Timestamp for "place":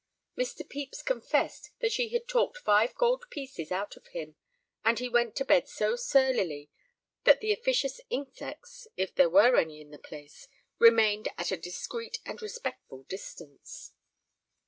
9.99-10.47